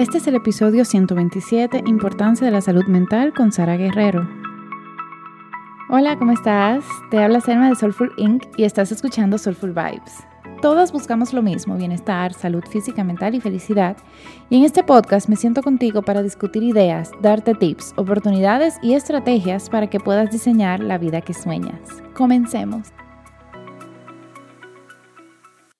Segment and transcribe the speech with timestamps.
[0.00, 4.26] Este es el episodio 127, Importancia de la Salud Mental con Sara Guerrero.
[5.90, 6.86] Hola, ¿cómo estás?
[7.10, 8.44] Te habla Selma de Soulful Inc.
[8.56, 10.24] y estás escuchando Soulful Vibes.
[10.62, 13.98] Todas buscamos lo mismo, bienestar, salud física, mental y felicidad.
[14.48, 19.68] Y en este podcast me siento contigo para discutir ideas, darte tips, oportunidades y estrategias
[19.68, 21.78] para que puedas diseñar la vida que sueñas.
[22.14, 22.88] Comencemos.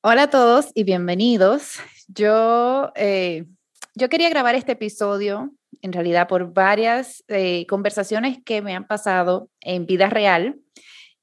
[0.03, 1.79] Hola a todos y bienvenidos.
[2.07, 3.47] Yo, eh,
[3.95, 5.53] yo quería grabar este episodio
[5.83, 10.61] en realidad por varias eh, conversaciones que me han pasado en vida real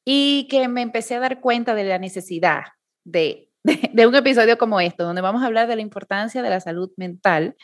[0.04, 2.64] y que me empecé a dar cuenta de la necesidad
[3.04, 6.60] de, de, un episodio como este, donde vamos a hablar de la importancia de la
[6.60, 7.56] salud mental,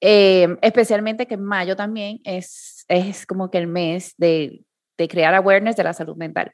[0.00, 4.64] eh, especialmente que mayo también es, es como que el mes de,
[4.98, 6.52] de crear awareness de la salud mental.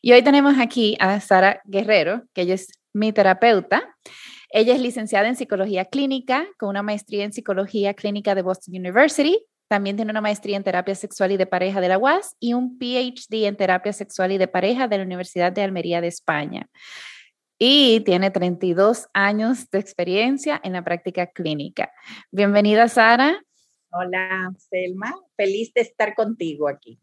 [0.00, 3.96] Y hoy tenemos aquí a Sara Guerrero, que ella es mi terapeuta.
[4.54, 9.42] Ella es licenciada en psicología clínica con una maestría en psicología clínica de Boston University.
[9.66, 12.78] También tiene una maestría en terapia sexual y de pareja de la UAS y un
[12.78, 16.68] PhD en terapia sexual y de pareja de la Universidad de Almería de España.
[17.58, 21.90] Y tiene 32 años de experiencia en la práctica clínica.
[22.30, 23.42] Bienvenida, Sara.
[23.90, 25.14] Hola, Selma.
[25.34, 27.00] Feliz de estar contigo aquí.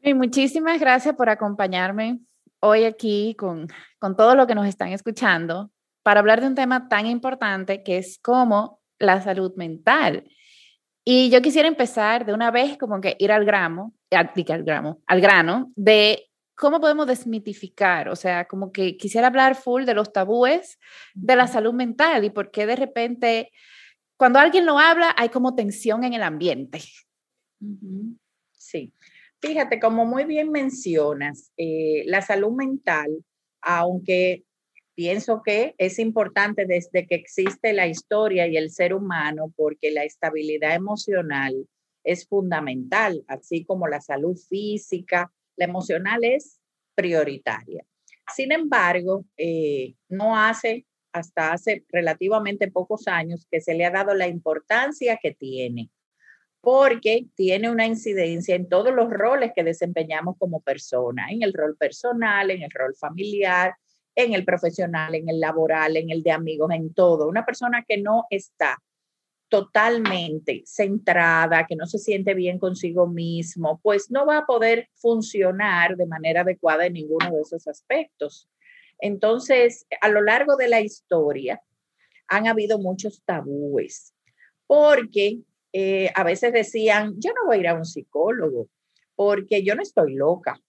[0.00, 2.18] Y muchísimas gracias por acompañarme
[2.58, 3.68] hoy aquí con,
[4.00, 5.70] con todo lo que nos están escuchando
[6.04, 10.24] para hablar de un tema tan importante que es como la salud mental.
[11.02, 15.02] Y yo quisiera empezar de una vez como que ir al gramo, al, al gramo,
[15.06, 20.12] al grano de cómo podemos desmitificar, o sea, como que quisiera hablar full de los
[20.12, 20.78] tabúes
[21.14, 23.50] de la salud mental y por qué de repente
[24.16, 26.80] cuando alguien lo habla hay como tensión en el ambiente.
[28.52, 28.92] Sí,
[29.40, 33.08] fíjate, como muy bien mencionas, eh, la salud mental,
[33.62, 34.44] aunque
[34.94, 40.04] Pienso que es importante desde que existe la historia y el ser humano porque la
[40.04, 41.68] estabilidad emocional
[42.04, 46.60] es fundamental, así como la salud física, la emocional es
[46.94, 47.84] prioritaria.
[48.32, 54.14] Sin embargo, eh, no hace hasta hace relativamente pocos años que se le ha dado
[54.14, 55.90] la importancia que tiene,
[56.60, 61.76] porque tiene una incidencia en todos los roles que desempeñamos como persona, en el rol
[61.76, 63.74] personal, en el rol familiar,
[64.14, 67.28] en el profesional, en el laboral, en el de amigos, en todo.
[67.28, 68.78] Una persona que no está
[69.48, 75.96] totalmente centrada, que no se siente bien consigo mismo, pues no va a poder funcionar
[75.96, 78.48] de manera adecuada en ninguno de esos aspectos.
[78.98, 81.62] Entonces, a lo largo de la historia
[82.26, 84.14] han habido muchos tabúes,
[84.66, 85.40] porque
[85.72, 88.68] eh, a veces decían, yo no voy a ir a un psicólogo,
[89.14, 90.60] porque yo no estoy loca,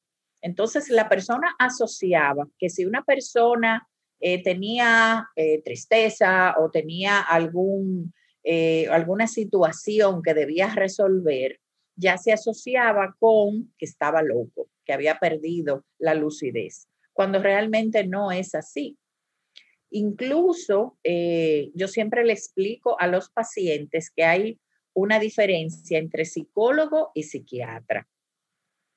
[0.46, 3.90] entonces la persona asociaba que si una persona
[4.20, 8.14] eh, tenía eh, tristeza o tenía algún,
[8.44, 11.60] eh, alguna situación que debía resolver,
[11.96, 18.32] ya se asociaba con que estaba loco, que había perdido la lucidez, cuando realmente no
[18.32, 19.00] es así.
[19.90, 21.00] Incluso
[21.74, 24.60] yo siempre le explico a los pacientes que hay
[24.94, 28.08] una diferencia entre psicólogo y psiquiatra.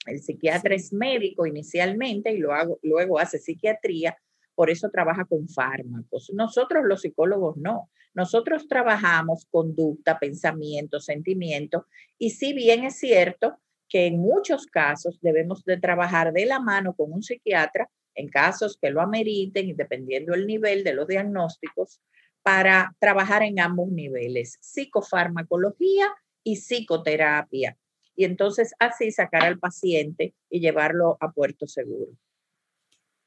[0.07, 4.17] El psiquiatra es médico inicialmente y luego, luego hace psiquiatría,
[4.55, 6.31] por eso trabaja con fármacos.
[6.35, 7.91] Nosotros los psicólogos no.
[8.15, 11.87] Nosotros trabajamos conducta, pensamiento, sentimiento
[12.19, 16.95] y si bien es cierto que en muchos casos debemos de trabajar de la mano
[16.95, 22.01] con un psiquiatra en casos que lo ameriten y dependiendo del nivel de los diagnósticos
[22.43, 26.09] para trabajar en ambos niveles, psicofarmacología
[26.43, 27.77] y psicoterapia
[28.19, 32.11] y entonces así sacar al paciente y llevarlo a puerto seguro.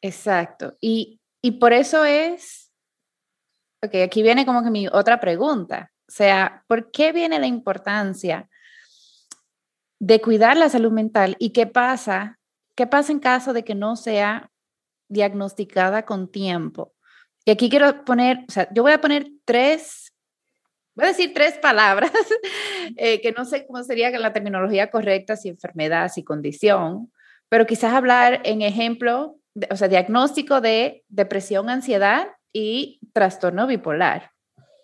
[0.02, 0.76] Exacto.
[0.82, 2.74] Y, y por eso es,
[3.82, 5.94] ok, aquí viene como que mi otra pregunta.
[6.10, 8.50] O sea, ¿por qué viene la importancia
[9.98, 12.38] de cuidar la salud mental y qué pasa?
[12.76, 14.52] ¿Qué pasa en caso de que no sea
[15.08, 16.94] diagnosticada con tiempo?
[17.46, 20.11] Y aquí quiero poner, o sea, yo voy a poner tres
[21.02, 22.12] voy a decir tres palabras,
[22.98, 27.12] eh, que no sé cómo sería la terminología correcta, si enfermedad, si condición,
[27.50, 29.38] pero quizás hablar en ejemplo,
[29.70, 34.32] o sea, diagnóstico de depresión, ansiedad y trastorno bipolar.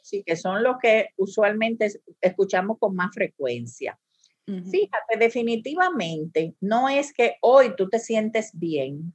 [0.02, 1.92] Sí, que son los que usualmente
[2.22, 3.98] escuchamos con más frecuencia.
[4.46, 9.14] Fíjate, definitivamente no es que hoy tú te sientes bien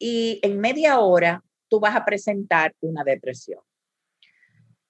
[0.00, 3.60] y en media hora tú vas a presentar una depresión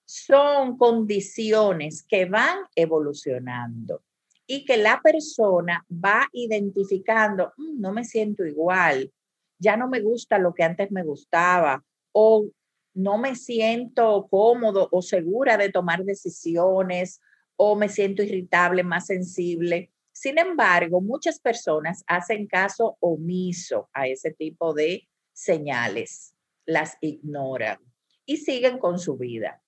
[0.05, 4.03] son condiciones que van evolucionando
[4.47, 9.13] y que la persona va identificando, mm, no me siento igual,
[9.59, 12.49] ya no me gusta lo que antes me gustaba, o
[12.95, 17.21] no me siento cómodo o segura de tomar decisiones
[17.57, 19.91] o me siento irritable, más sensible.
[20.13, 26.35] Sin embargo, muchas personas hacen caso omiso a ese tipo de señales,
[26.67, 27.79] las ignoran
[28.27, 29.64] y siguen con su vida.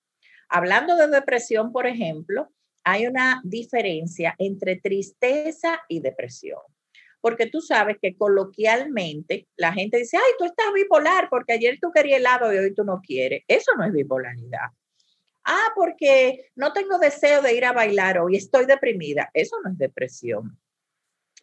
[0.49, 2.49] Hablando de depresión, por ejemplo,
[2.83, 6.61] hay una diferencia entre tristeza y depresión.
[7.19, 11.91] Porque tú sabes que coloquialmente la gente dice, ay, tú estás bipolar porque ayer tú
[11.91, 13.43] querías helado y hoy tú no quieres.
[13.47, 14.69] Eso no es bipolaridad.
[15.43, 19.29] Ah, porque no tengo deseo de ir a bailar hoy, estoy deprimida.
[19.33, 20.57] Eso no es depresión.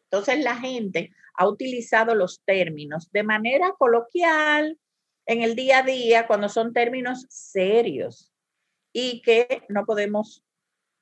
[0.05, 4.79] Entonces la gente ha utilizado los términos de manera coloquial
[5.27, 8.34] en el día a día cuando son términos serios
[8.95, 10.43] y que no podemos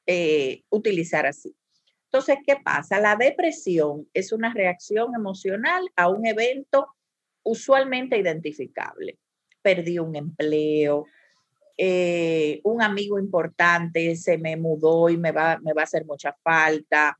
[0.06, 1.55] eh, utilizar así.
[2.06, 2.99] Entonces, ¿qué pasa?
[2.99, 6.89] La depresión es una reacción emocional a un evento
[7.44, 9.19] usualmente identificable.
[9.62, 11.06] Perdí un empleo,
[11.77, 16.37] eh, un amigo importante se me mudó y me va, me va a hacer mucha
[16.43, 17.19] falta,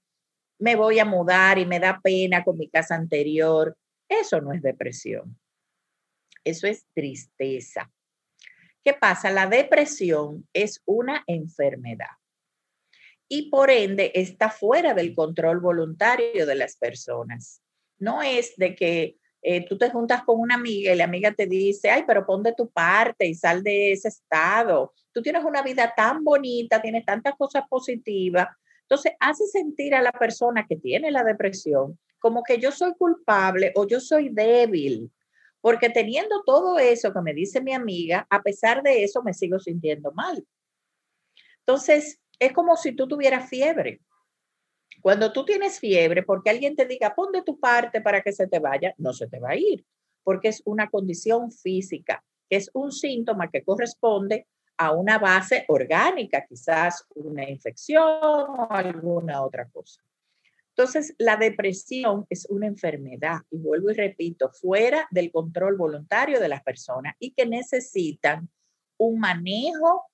[0.59, 3.77] me voy a mudar y me da pena con mi casa anterior.
[4.09, 5.39] Eso no es depresión.
[6.45, 7.91] Eso es tristeza.
[8.85, 9.31] ¿Qué pasa?
[9.31, 12.17] La depresión es una enfermedad
[13.29, 17.63] y por ende está fuera del control voluntario de las personas.
[17.99, 21.47] No es de que eh, tú te juntas con una amiga y la amiga te
[21.47, 24.93] dice, ay, pero pon de tu parte y sal de ese estado.
[25.13, 28.49] Tú tienes una vida tan bonita, tienes tantas cosas positivas.
[28.83, 33.73] Entonces hace sentir a la persona que tiene la depresión como que yo soy culpable
[33.75, 35.11] o yo soy débil
[35.63, 39.59] porque teniendo todo eso que me dice mi amiga, a pesar de eso me sigo
[39.59, 40.45] sintiendo mal.
[41.61, 44.01] Entonces, es como si tú tuvieras fiebre.
[45.01, 48.49] Cuando tú tienes fiebre, porque alguien te diga, pon de tu parte para que se
[48.49, 49.87] te vaya, no se te va a ir,
[50.25, 57.07] porque es una condición física, es un síntoma que corresponde a una base orgánica, quizás
[57.15, 60.03] una infección o alguna otra cosa.
[60.75, 66.49] Entonces, la depresión es una enfermedad, y vuelvo y repito, fuera del control voluntario de
[66.49, 68.49] las personas y que necesitan
[68.97, 70.07] un manejo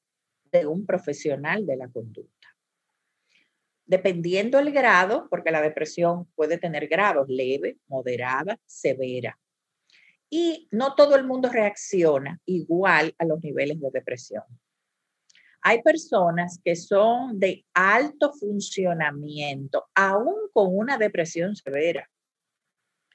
[0.51, 2.49] de un profesional de la conducta.
[3.87, 9.39] Dependiendo el grado, porque la depresión puede tener grados leve, moderada, severa.
[10.29, 14.43] Y no todo el mundo reacciona igual a los niveles de depresión.
[15.69, 22.09] Hay personas que son de alto funcionamiento, aún con una depresión severa.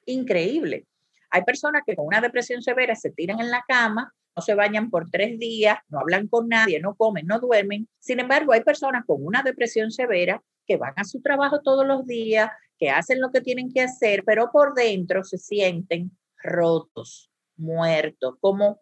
[0.06, 0.86] Increíble.
[1.30, 4.88] Hay personas que con una depresión severa se tiran en la cama, no se bañan
[4.88, 7.88] por tres días, no hablan con nadie, no comen, no duermen.
[7.98, 12.06] Sin embargo, hay personas con una depresión severa que van a su trabajo todos los
[12.06, 18.36] días, que hacen lo que tienen que hacer, pero por dentro se sienten rotos, muertos,
[18.40, 18.80] como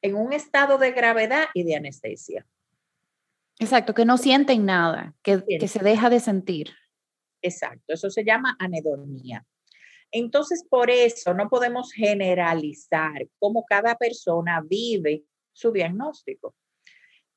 [0.00, 2.46] en un estado de gravedad y de anestesia.
[3.62, 6.70] Exacto, que no sienten nada, que, que se deja de sentir.
[7.42, 9.46] Exacto, eso se llama anedonía.
[10.10, 16.54] Entonces, por eso no podemos generalizar cómo cada persona vive su diagnóstico.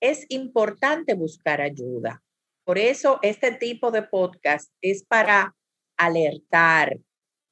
[0.02, 2.22] Es importante buscar ayuda.
[2.66, 5.56] Por eso este tipo de podcast es para
[5.96, 7.00] alertar,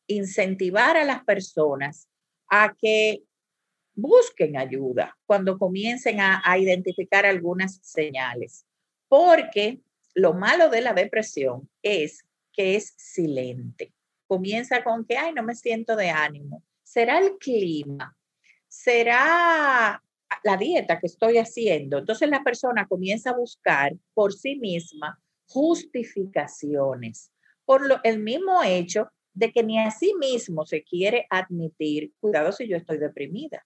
[0.08, 2.10] incentivar a las personas
[2.50, 3.24] a que
[3.95, 8.66] busquen ayuda cuando comiencen a, identificar algunas señales,
[9.07, 9.81] porque
[10.13, 13.94] lo malo de la depresión es que es silente.
[14.27, 16.63] Comienza con que, ay, no me siento de ánimo.
[16.84, 18.15] ¿Será el clima?
[18.67, 20.03] ¿Será
[20.44, 22.00] la dieta que estoy haciendo?
[22.00, 27.32] Entonces la persona comienza a buscar por sí misma justificaciones
[27.65, 32.51] por lo, el mismo hecho de que ni a sí mismo se quiere admitir, cuidado
[32.51, 33.65] si yo estoy deprimida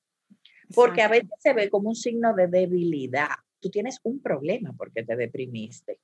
[0.74, 3.30] porque a veces se ve como un signo de debilidad.
[3.60, 6.00] Tú tienes un problema porque te deprimiste.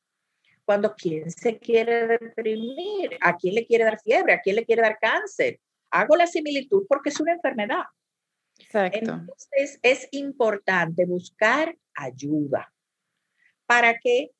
[0.65, 4.81] Cuando quién se quiere deprimir, a quién le quiere dar fiebre, a quién le quiere
[4.81, 5.59] dar cáncer.
[5.91, 7.83] Hago la similitud porque es una enfermedad.
[8.57, 8.99] Exacto.
[8.99, 12.73] Entonces es importante buscar ayuda
[13.65, 14.31] para que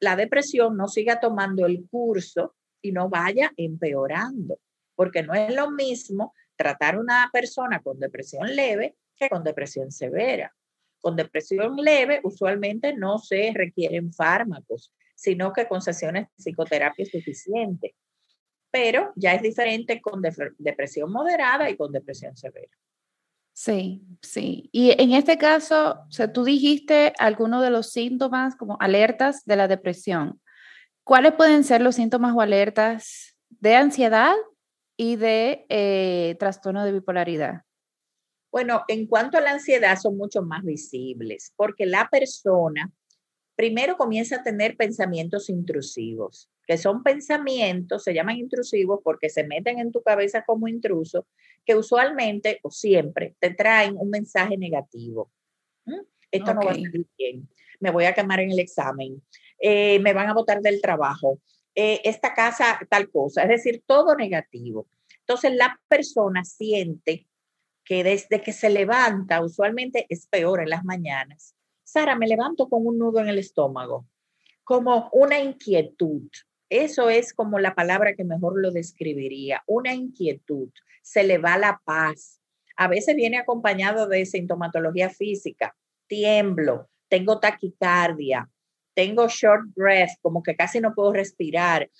[0.00, 4.60] la depresión no siga tomando el curso y no vaya empeorando,
[4.94, 9.90] porque no es lo mismo tratar a una persona con depresión leve que con depresión
[9.90, 10.54] severa.
[11.00, 17.10] Con depresión leve usualmente no se requieren fármacos, sino que con sesiones de psicoterapia es
[17.10, 17.94] suficiente.
[18.70, 20.22] Pero ya es diferente con
[20.58, 22.70] depresión moderada y con depresión severa.
[23.54, 24.68] Sí, sí.
[24.70, 29.56] Y en este caso, o sea, tú dijiste algunos de los síntomas como alertas de
[29.56, 30.40] la depresión.
[31.02, 34.34] ¿Cuáles pueden ser los síntomas o alertas de ansiedad
[34.96, 37.62] y de eh, trastorno de bipolaridad?
[38.50, 42.90] Bueno, en cuanto a la ansiedad, son mucho más visibles, porque la persona
[43.58, 49.80] primero comienza a tener pensamientos intrusivos, que son pensamientos, se llaman intrusivos porque se meten
[49.80, 51.26] en tu cabeza como intruso,
[51.64, 55.30] que usualmente o siempre te traen un mensaje negativo.
[55.86, 56.00] ¿Mm?
[56.30, 57.48] Esto no va a salir bien,
[57.80, 59.22] me voy a quemar en el examen,
[59.58, 61.40] eh, me van a botar del trabajo,
[61.74, 64.86] eh, esta casa tal cosa, es decir, todo negativo.
[65.20, 67.26] Entonces la persona siente
[67.88, 72.86] que desde que se levanta, usualmente es peor en las mañanas, Sara, me levanto con
[72.86, 74.06] un nudo en el estómago,
[74.62, 76.28] como una inquietud.
[76.68, 80.68] Eso es como la palabra que mejor lo describiría, una inquietud.
[81.00, 82.42] Se le va la paz.
[82.76, 85.74] A veces viene acompañado de sintomatología física,
[86.06, 88.50] tiemblo, tengo taquicardia,
[88.92, 91.90] tengo short breath, como que casi no puedo respirar,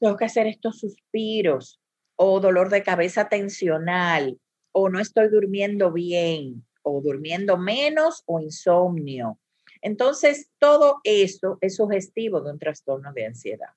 [0.00, 1.80] tengo que hacer estos suspiros
[2.16, 4.40] o dolor de cabeza tensional
[4.74, 9.38] o no estoy durmiendo bien o durmiendo menos o insomnio.
[9.80, 13.70] Entonces, todo eso es sugestivo de un trastorno de ansiedad.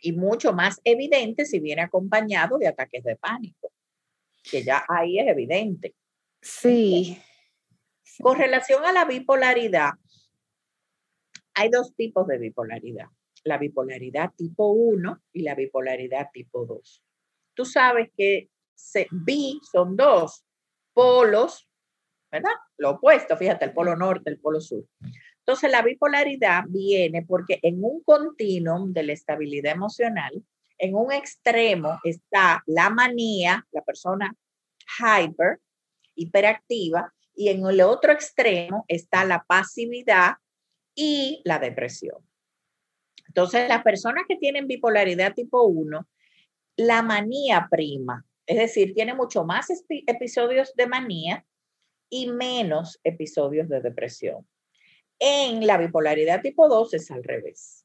[0.00, 3.72] Y mucho más evidente si viene acompañado de ataques de pánico,
[4.48, 5.94] que ya ahí es evidente.
[6.40, 7.18] Sí.
[8.20, 9.92] Con relación a la bipolaridad,
[11.54, 13.08] hay dos tipos de bipolaridad.
[13.42, 17.02] La bipolaridad tipo 1 y la bipolaridad tipo 2.
[17.54, 18.48] Tú sabes que
[19.10, 20.44] bi son dos
[20.92, 21.68] polos
[22.30, 22.50] ¿verdad?
[22.76, 24.84] Lo opuesto, fíjate, el polo norte, el polo sur.
[25.38, 30.32] Entonces, la bipolaridad viene porque en un continuum de la estabilidad emocional,
[30.76, 34.34] en un extremo está la manía, la persona
[34.98, 35.58] hyper,
[36.14, 40.34] hiperactiva, y en el otro extremo está la pasividad
[40.94, 42.18] y la depresión.
[43.28, 46.06] Entonces, las personas que tienen bipolaridad tipo 1,
[46.76, 49.66] la manía prima, es decir, tiene mucho más
[50.06, 51.46] episodios de manía
[52.08, 54.48] y menos episodios de depresión.
[55.18, 57.84] En la bipolaridad tipo 2 es al revés.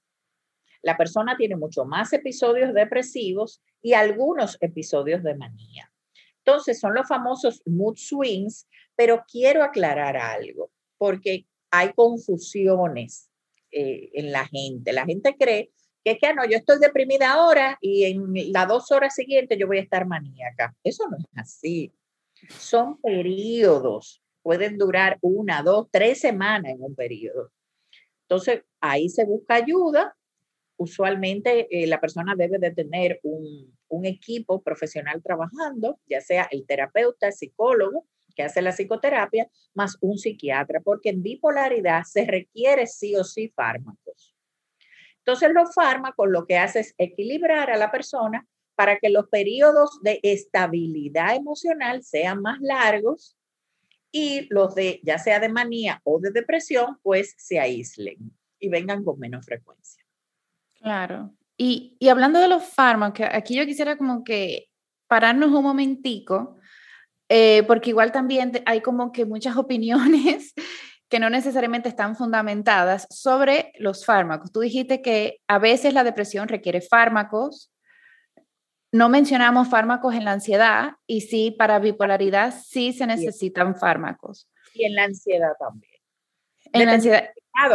[0.81, 5.91] La persona tiene mucho más episodios depresivos y algunos episodios de manía.
[6.37, 13.29] Entonces son los famosos mood swings, pero quiero aclarar algo, porque hay confusiones
[13.71, 14.93] eh, en la gente.
[14.93, 15.71] La gente cree
[16.03, 19.57] que es que ah, no, yo estoy deprimida ahora y en las dos horas siguientes
[19.57, 20.75] yo voy a estar maníaca.
[20.83, 21.93] Eso no es así
[22.49, 27.51] son periodos, pueden durar una, dos, tres semanas en un periodo.
[28.23, 30.15] Entonces, ahí se busca ayuda.
[30.77, 36.65] Usualmente eh, la persona debe de tener un, un equipo profesional trabajando, ya sea el
[36.65, 38.05] terapeuta, el psicólogo,
[38.35, 43.49] que hace la psicoterapia, más un psiquiatra, porque en bipolaridad se requiere sí o sí
[43.49, 44.32] fármacos.
[45.25, 49.99] Entonces, los fármacos lo que hace es equilibrar a la persona para que los periodos
[50.01, 53.37] de estabilidad emocional sean más largos
[54.11, 58.17] y los de, ya sea de manía o de depresión, pues se aíslen
[58.59, 60.03] y vengan con menos frecuencia.
[60.75, 61.33] Claro.
[61.57, 64.69] Y, y hablando de los fármacos, aquí yo quisiera como que
[65.07, 66.57] pararnos un momentico,
[67.29, 70.53] eh, porque igual también hay como que muchas opiniones
[71.13, 74.51] que no necesariamente están fundamentadas sobre los fármacos.
[74.51, 77.71] Tú dijiste que a veces la depresión requiere fármacos,
[78.91, 84.49] no mencionamos fármacos en la ansiedad y sí, para bipolaridad sí se necesitan fármacos.
[84.73, 85.93] Y en la ansiedad también.
[86.71, 87.29] En la ansiedad.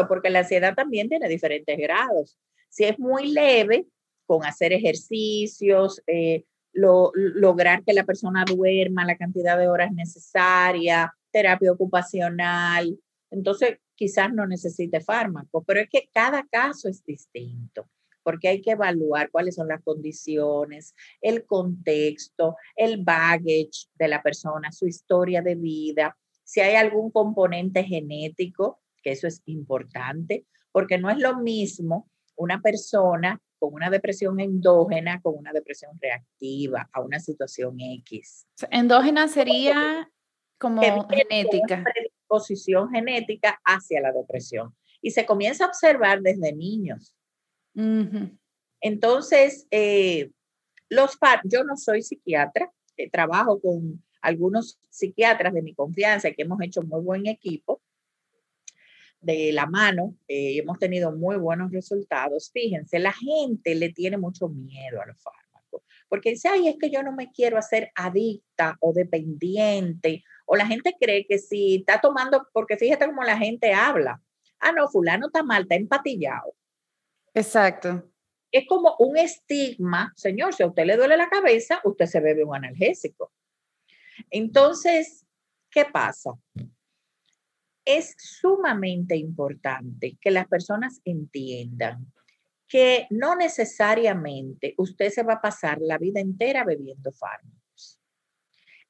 [0.08, 2.36] Porque la ansiedad también tiene diferentes grados.
[2.68, 3.86] Si es muy leve,
[4.26, 6.42] con hacer ejercicios, eh,
[6.72, 12.98] lograr que la persona duerma la cantidad de horas necesaria, terapia ocupacional,
[13.30, 17.88] entonces quizás no necesite fármacos, pero es que cada caso es distinto
[18.22, 24.70] porque hay que evaluar cuáles son las condiciones, el contexto, el baggage de la persona,
[24.70, 31.08] su historia de vida, si hay algún componente genético, que eso es importante, porque no
[31.08, 37.20] es lo mismo una persona con una depresión endógena con una depresión reactiva a una
[37.20, 38.46] situación X.
[38.70, 40.10] Endógena sería
[40.58, 41.84] como genética.
[42.28, 44.74] Posición genética hacia la depresión.
[45.00, 47.14] Y se comienza a observar desde niños.
[48.80, 50.30] Entonces, eh,
[50.88, 56.60] los yo no soy psiquiatra, eh, trabajo con algunos psiquiatras de mi confianza que hemos
[56.62, 57.80] hecho muy buen equipo
[59.20, 62.50] de la mano, eh, hemos tenido muy buenos resultados.
[62.52, 65.37] Fíjense, la gente le tiene mucho miedo a los fármacos,
[66.08, 70.66] porque dice, ay, es que yo no me quiero hacer adicta o dependiente, o la
[70.66, 74.22] gente cree que si está tomando, porque fíjate cómo la gente habla,
[74.60, 76.54] ah, no, fulano está mal, está empatillado.
[77.34, 78.10] Exacto.
[78.50, 82.44] Es como un estigma, señor, si a usted le duele la cabeza, usted se bebe
[82.44, 83.30] un analgésico.
[84.30, 85.26] Entonces,
[85.70, 86.32] ¿Qué pasa?
[87.84, 92.12] Es sumamente importante que las personas entiendan
[92.68, 97.98] que no necesariamente usted se va a pasar la vida entera bebiendo fármacos.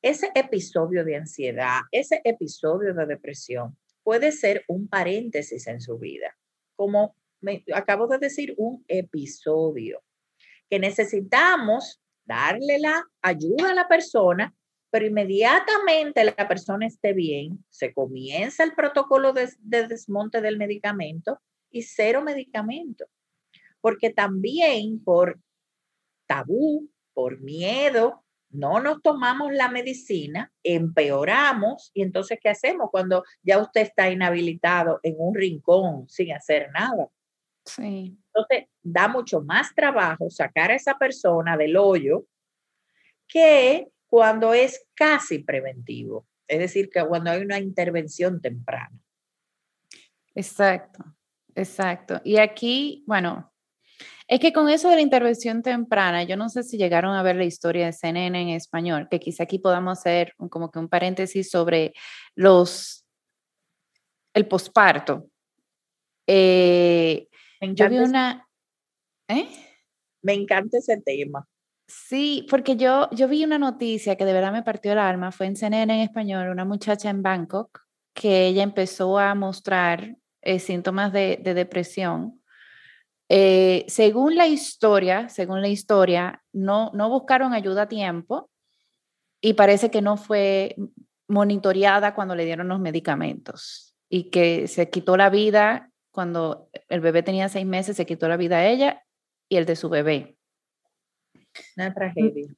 [0.02, 6.36] Ese episodio de ansiedad, ese episodio de depresión puede ser un paréntesis en su vida,
[6.76, 10.02] como me, acabo de decir, un episodio
[10.68, 14.54] que necesitamos darle la ayuda a la persona,
[14.90, 21.40] pero inmediatamente la persona esté bien, se comienza el protocolo de, de desmonte del medicamento
[21.70, 23.06] y cero medicamento
[23.80, 25.40] porque también por
[26.26, 33.58] tabú, por miedo, no nos tomamos la medicina, empeoramos y entonces ¿qué hacemos cuando ya
[33.58, 37.08] usted está inhabilitado en un rincón sin hacer nada?
[37.64, 38.16] Sí.
[38.32, 42.26] Entonces da mucho más trabajo sacar a esa persona del hoyo
[43.26, 48.98] que cuando es casi preventivo, es decir, que cuando hay una intervención temprana.
[50.34, 51.04] Exacto,
[51.54, 52.20] exacto.
[52.24, 53.47] Y aquí, bueno,
[54.28, 57.36] es que con eso de la intervención temprana, yo no sé si llegaron a ver
[57.36, 61.50] la historia de CNN en español, que quizá aquí podamos hacer como que un paréntesis
[61.50, 61.94] sobre
[62.34, 63.06] los,
[64.34, 65.30] el posparto.
[66.26, 67.26] Eh,
[67.62, 68.46] yo vi una...
[69.28, 69.48] ¿eh?
[70.20, 71.48] Me encanta ese tema.
[71.86, 75.46] Sí, porque yo, yo vi una noticia que de verdad me partió el alma, fue
[75.46, 77.80] en CNN en español, una muchacha en Bangkok,
[78.12, 82.37] que ella empezó a mostrar eh, síntomas de, de depresión
[83.28, 88.50] eh, según la historia, según la historia, no, no buscaron ayuda a tiempo
[89.40, 90.76] y parece que no fue
[91.28, 97.22] monitoreada cuando le dieron los medicamentos y que se quitó la vida cuando el bebé
[97.22, 99.04] tenía seis meses, se quitó la vida a ella
[99.48, 100.36] y el de su bebé.
[101.76, 102.48] Una tragedia.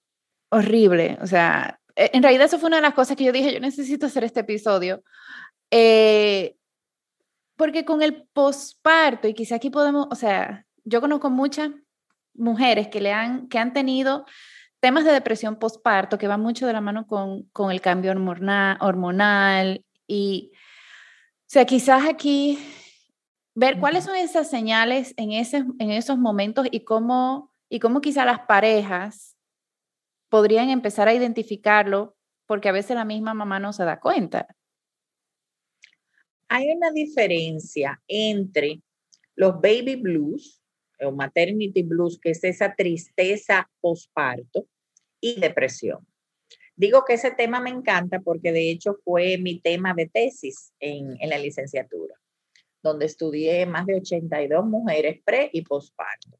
[0.51, 3.53] Horrible, o sea, e, en realidad eso fue una de las cosas que yo dije,
[3.53, 5.03] yo necesito hacer este episodio.
[5.71, 6.57] Eh,
[7.61, 11.69] porque con el posparto, y quizá aquí podemos, o sea, yo conozco muchas
[12.33, 14.25] mujeres que, le han, que han tenido
[14.81, 18.79] temas de depresión posparto que van mucho de la mano con, con el cambio hormonal,
[18.81, 22.59] hormonal y, o sea, quizás aquí
[23.55, 28.25] ver cuáles son esas señales en, ese, en esos momentos y cómo, y cómo quizá
[28.25, 29.37] las parejas
[30.31, 34.47] podrían empezar a identificarlo porque a veces la misma mamá no se da cuenta
[36.51, 38.83] hay una diferencia entre
[39.37, 40.61] los baby blues
[41.01, 44.67] o maternity blues, que es esa tristeza posparto,
[45.21, 46.07] y depresión.
[46.75, 51.17] Digo que ese tema me encanta porque de hecho fue mi tema de tesis en,
[51.21, 52.17] en la licenciatura,
[52.83, 56.39] donde estudié más de 82 mujeres pre y posparto.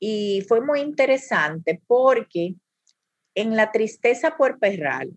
[0.00, 2.54] Y fue muy interesante porque
[3.34, 5.12] en la tristeza puerperal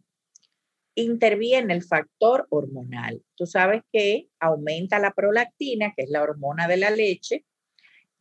[0.95, 3.23] interviene el factor hormonal.
[3.35, 7.45] Tú sabes que aumenta la prolactina, que es la hormona de la leche,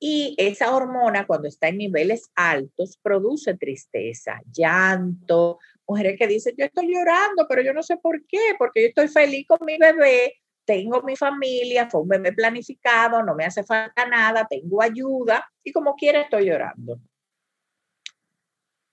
[0.02, 6.64] y esa hormona cuando está en niveles altos produce tristeza, llanto, mujeres que dicen, yo
[6.64, 10.36] estoy llorando, pero yo no sé por qué, porque yo estoy feliz con mi bebé,
[10.64, 15.70] tengo mi familia, fue un bebé planificado, no me hace falta nada, tengo ayuda y
[15.70, 16.98] como quiera estoy llorando.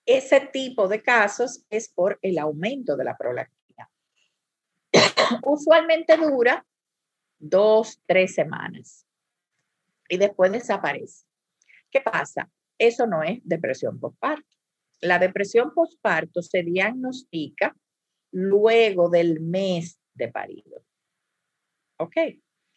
[0.06, 3.57] Ese tipo de casos es por el aumento de la prolactina
[5.44, 6.66] usualmente dura
[7.40, 9.06] dos, tres semanas
[10.10, 11.26] y después desaparece.
[11.90, 12.50] ¿Qué pasa?
[12.78, 14.48] Eso no es depresión postparto.
[15.02, 17.76] La depresión postparto se diagnostica
[18.32, 20.84] luego del mes de parido.
[21.98, 22.16] ¿Ok?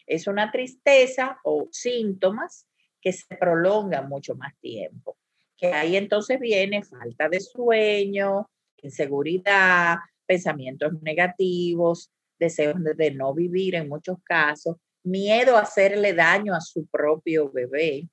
[0.07, 2.67] Es una tristeza o síntomas
[3.01, 5.17] que se prolongan mucho más tiempo.
[5.57, 9.97] Que ahí entonces viene falta de sueño, inseguridad,
[10.31, 16.87] pensamientos negativos, deseos de no vivir en muchos casos, miedo a hacerle daño a su
[16.87, 18.09] propio bebé.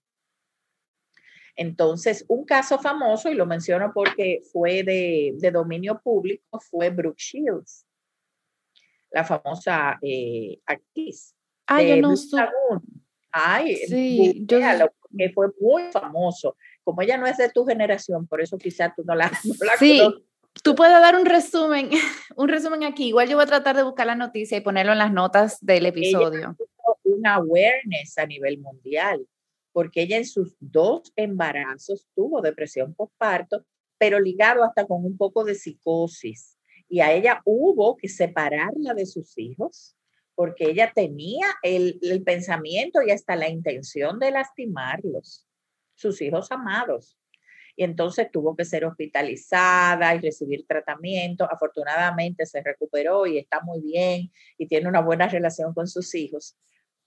[1.55, 7.85] Entonces, un caso famoso, y lo menciono porque fue de, dominio público, fue Brooke Shields,
[9.11, 11.35] la famosa eh, actriz.
[11.67, 12.15] Ah, yo no
[13.31, 14.57] Ay, sí, yo...
[15.15, 16.57] que fue muy famoso.
[16.83, 20.01] Como ella no es de tu generación, por eso quizás tú no la, no sí,
[20.63, 21.89] Tú puedes dar un resumen,
[22.35, 23.07] un resumen aquí.
[23.09, 25.85] Igual yo voy a tratar de buscar la noticia y ponerlo en las notas del
[25.85, 26.55] episodio.
[27.03, 29.27] una awareness a nivel mundial,
[29.71, 33.65] porque ella en sus dos embarazos tuvo depresión postparto,
[33.97, 36.57] pero ligado hasta con un poco de psicosis.
[36.89, 39.97] Y a ella hubo que separarla de sus hijos
[40.37, 45.47] porque ella tenía el, el pensamiento y hasta la intención de lastimarlos,
[45.95, 47.17] sus hijos amados.
[47.77, 51.47] Y entonces tuvo que ser hospitalizada y recibir tratamiento.
[51.49, 56.57] Afortunadamente se recuperó y está muy bien y tiene una buena relación con sus hijos,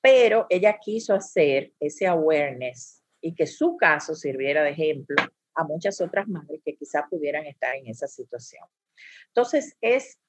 [0.00, 5.16] pero ella quiso hacer ese awareness y que su caso sirviera de ejemplo
[5.54, 8.64] a muchas otras madres que quizás pudieran estar en esa situación.
[9.26, 10.20] Entonces, es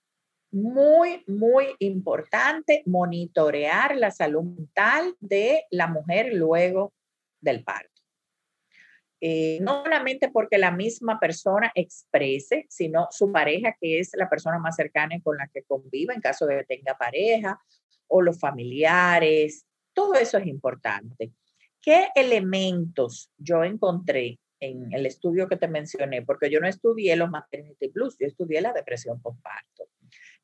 [0.52, 6.94] muy, muy importante monitorear la salud mental de la mujer luego
[7.40, 7.91] del parto.
[9.24, 14.58] Eh, no solamente porque la misma persona exprese, sino su pareja, que es la persona
[14.58, 17.62] más cercana con la que convive en caso de que tenga pareja,
[18.08, 21.32] o los familiares, todo eso es importante.
[21.82, 26.24] ¿Qué elementos yo encontré en el estudio que te mencioné?
[26.24, 29.88] Porque yo no estudié los maternity blues, yo estudié la depresión postparto.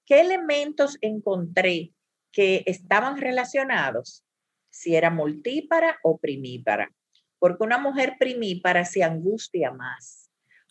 [0.05, 1.93] ¿Qué elementos encontré
[2.31, 4.23] que estaban relacionados?
[4.69, 6.91] Si era multípara o primípara.
[7.39, 10.29] Porque una mujer primípara se angustia más,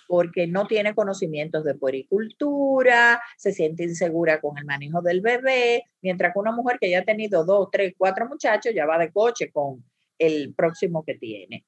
[0.09, 6.33] porque no tiene conocimientos de puericultura, se siente insegura con el manejo del bebé, mientras
[6.33, 9.51] que una mujer que ya ha tenido dos, tres, cuatro muchachos ya va de coche
[9.51, 9.85] con
[10.19, 11.65] el próximo que tiene.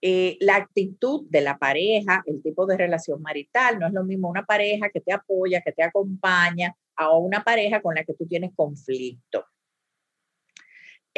[0.00, 4.28] Eh, la actitud de la pareja, el tipo de relación marital, no es lo mismo
[4.28, 8.26] una pareja que te apoya, que te acompaña, a una pareja con la que tú
[8.26, 9.44] tienes conflicto.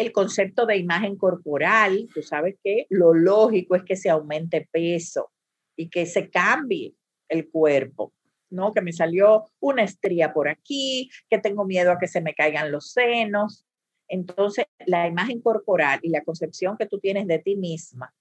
[0.01, 5.31] El concepto de imagen corporal, tú sabes que lo lógico es que se aumente peso
[5.77, 6.95] y que se cambie
[7.29, 8.15] el cuerpo,
[8.49, 8.73] ¿no?
[8.73, 12.73] Que me salió una estría por aquí, que tengo miedo a que se me caigan
[12.73, 13.67] los senos.
[14.09, 18.15] Entonces, la imagen corporal y la concepción que tú tienes de ti misma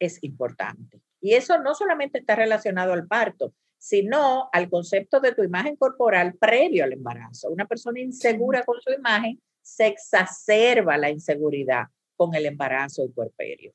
[0.00, 1.00] es importante.
[1.20, 6.34] Y eso no solamente está relacionado al parto, sino al concepto de tu imagen corporal
[6.34, 7.50] previo al embarazo.
[7.50, 11.84] Una persona insegura con su imagen se exacerba la inseguridad
[12.16, 13.72] con el embarazo y puerperio.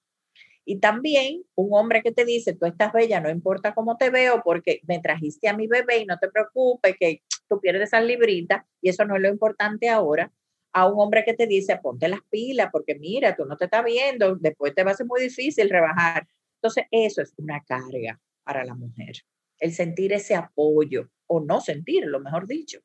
[0.66, 4.42] Y también un hombre que te dice, tú estás bella, no importa cómo te veo,
[4.44, 8.64] porque me trajiste a mi bebé y no te preocupes que tú pierdes esas libritas
[8.82, 10.32] y eso no es lo importante ahora.
[10.74, 13.86] A un hombre que te dice, ponte las pilas, porque mira, tú no te estás
[13.86, 16.28] viendo, después te va a ser muy difícil rebajar.
[16.56, 19.16] Entonces, eso es una carga para la mujer
[19.60, 22.80] el sentir ese apoyo o no sentirlo, mejor dicho.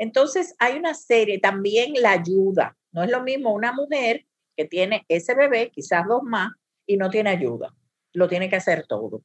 [0.00, 2.74] Entonces, hay una serie, también la ayuda.
[2.90, 4.24] No es lo mismo una mujer
[4.56, 6.50] que tiene ese bebé, quizás dos más,
[6.86, 7.74] y no tiene ayuda.
[8.14, 9.22] Lo tiene que hacer todo.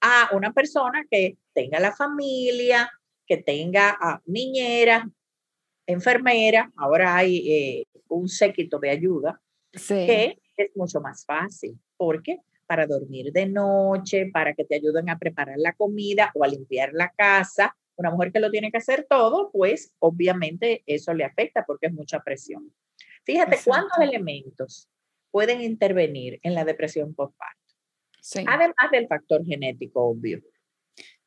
[0.00, 2.90] A una persona que tenga la familia,
[3.24, 5.08] que tenga a niñera,
[5.86, 9.40] enfermera, ahora hay eh, un séquito de ayuda,
[9.88, 11.78] que es mucho más fácil.
[11.96, 12.40] ¿Por qué?
[12.66, 16.90] para dormir de noche, para que te ayuden a preparar la comida o a limpiar
[16.92, 17.74] la casa.
[17.98, 21.92] Una mujer que lo tiene que hacer todo, pues obviamente eso le afecta porque es
[21.92, 22.72] mucha presión.
[23.24, 24.88] Fíjate cuántos elementos
[25.32, 27.58] pueden intervenir en la depresión postparto.
[28.20, 28.44] Sí.
[28.46, 30.40] Además del factor genético, obvio.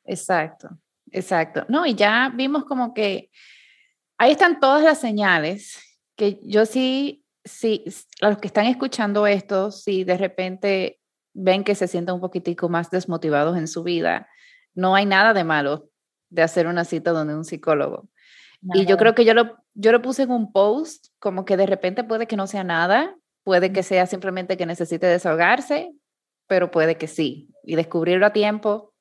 [0.06, 0.70] Exacto,
[1.12, 1.66] exacto.
[1.68, 3.30] No, y ya vimos como que
[4.18, 7.84] ahí están todas las señales que yo sí, sí,
[8.22, 11.02] a los que están escuchando esto, si de repente
[11.34, 14.30] ven que se sienten un poquitico más desmotivados en su vida,
[14.74, 15.91] no hay nada de malo
[16.32, 18.10] de hacer una cita donde un psicólogo.
[18.74, 21.65] Y yo creo que yo lo, yo lo puse en un post, como que de
[21.65, 25.91] repente puede que no sea nada, puede que sea simplemente que necesite desahogarse,
[26.48, 27.50] pero puede que sí.
[27.63, 28.94] Y descubrirlo a tiempo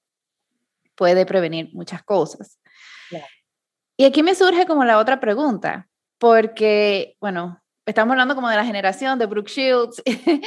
[0.94, 2.58] puede prevenir muchas cosas.
[3.96, 5.88] Y aquí me surge como la otra pregunta,
[6.18, 10.02] porque, bueno, estamos hablando como de la generación de Brooke Shields,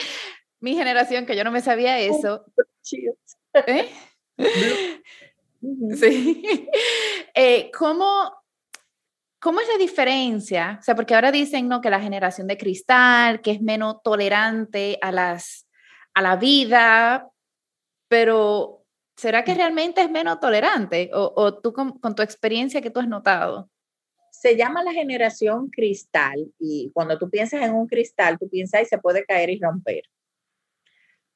[0.60, 2.46] mi generación, que yo no me sabía eso.
[3.68, 3.92] ¿Eh?
[5.96, 6.68] Sí.
[7.36, 8.32] Eh, ¿cómo,
[9.40, 10.78] ¿Cómo es la diferencia?
[10.80, 11.82] O sea, porque ahora dicen ¿no?
[11.82, 15.68] que la generación de cristal, que es menos tolerante a, las,
[16.14, 17.28] a la vida,
[18.08, 18.86] pero
[19.18, 21.10] ¿será que realmente es menos tolerante?
[21.14, 23.70] ¿O, o tú con, con, tu experiencia que tú has notado?
[24.30, 28.86] Se llama la generación cristal y cuando tú piensas en un cristal, tú piensas y
[28.86, 30.04] se puede caer y romper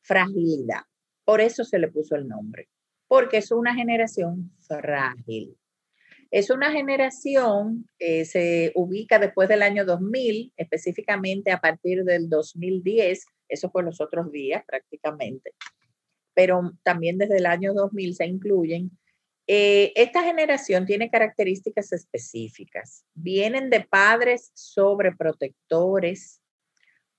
[0.07, 0.83] fragilidad.
[1.25, 2.69] Por eso se le puso el nombre,
[3.07, 5.57] porque es una generación frágil.
[6.29, 13.25] Es una generación que se ubica después del año 2000, específicamente a partir del 2010,
[13.47, 15.53] eso fue los otros días prácticamente,
[16.33, 18.91] pero también desde el año 2000 se incluyen.
[19.47, 23.05] Eh, esta generación tiene características específicas.
[23.13, 26.41] Vienen de padres sobreprotectores,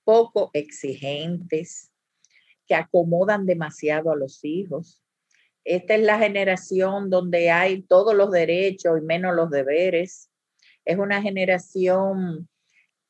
[0.04, 1.90] poco exigentes,
[2.66, 5.02] que acomodan demasiado a los hijos.
[5.68, 10.30] Esta es la generación donde hay todos los derechos y menos los deberes.
[10.86, 12.48] Es una generación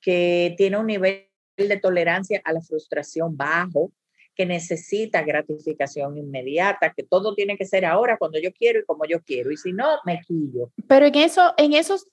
[0.00, 3.92] que tiene un nivel de tolerancia a la frustración bajo,
[4.34, 9.04] que necesita gratificación inmediata, que todo tiene que ser ahora cuando yo quiero y como
[9.04, 10.72] yo quiero, y si no, me quillo.
[10.88, 12.08] Pero en eso, en esos,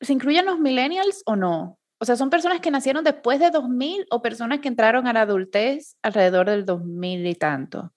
[0.00, 1.78] ¿se incluyen los millennials o no?
[2.00, 5.22] O sea, ¿son personas que nacieron después de 2000 o personas que entraron a la
[5.22, 7.92] adultez alrededor del 2000 y tanto?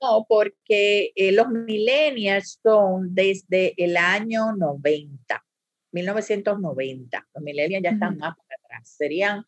[0.00, 5.44] No, porque eh, los millennials son desde el año 90,
[5.92, 7.28] 1990.
[7.34, 8.88] Los millennials ya están más para atrás.
[8.88, 9.44] Serían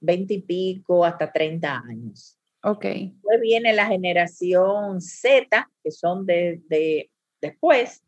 [0.00, 2.38] 20 y pico hasta 30 años.
[2.62, 2.84] Ok.
[2.84, 7.10] Después viene la generación Z, que son de,
[7.42, 8.02] después,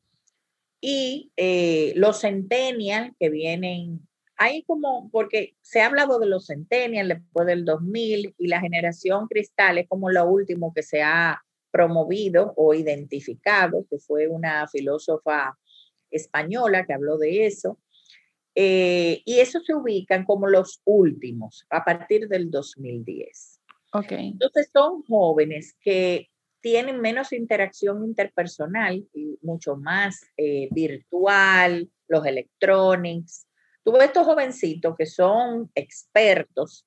[0.80, 4.06] y eh, los centennials que vienen
[4.38, 9.28] hay como, porque se ha hablado de los centennials después del 2000 y la generación
[9.28, 11.42] cristal es como lo último que se ha
[11.76, 15.58] promovido o identificado, que fue una filósofa
[16.10, 17.78] española que habló de eso.
[18.54, 23.60] Eh, y eso se ubican como los últimos a partir del 2010.
[23.92, 24.28] Okay.
[24.28, 26.30] Entonces son jóvenes que
[26.62, 33.46] tienen menos interacción interpersonal y mucho más eh, virtual, los electronics,
[33.86, 36.84] Tú ves estos jovencitos que son expertos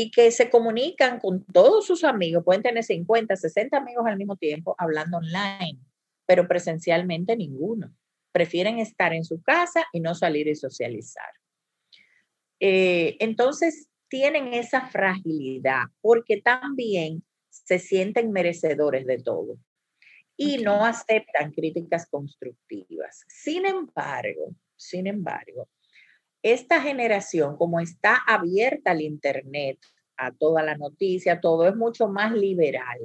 [0.00, 4.36] y que se comunican con todos sus amigos, pueden tener 50, 60 amigos al mismo
[4.36, 5.80] tiempo hablando online,
[6.24, 7.92] pero presencialmente ninguno.
[8.30, 11.28] Prefieren estar en su casa y no salir y socializar.
[12.60, 19.58] Eh, entonces, tienen esa fragilidad porque también se sienten merecedores de todo
[20.36, 23.24] y no aceptan críticas constructivas.
[23.26, 25.68] Sin embargo, sin embargo,
[26.42, 29.78] esta generación, como está abierta al Internet,
[30.16, 32.98] a toda la noticia, todo es mucho más liberal.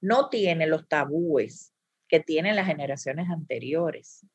[0.00, 1.72] No tiene los tabúes
[2.08, 4.26] que tienen las generaciones anteriores.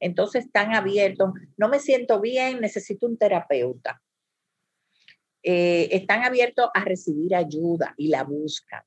[0.00, 4.02] Entonces están abiertos, no me siento bien, necesito un terapeuta.
[5.42, 8.82] Eh, están abiertos a recibir ayuda y la buscan.